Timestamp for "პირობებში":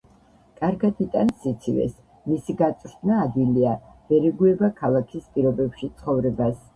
5.37-5.91